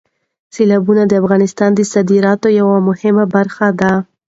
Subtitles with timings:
[0.55, 3.91] سیلابونه د افغانستان د صادراتو یوه مهمه برخه ده.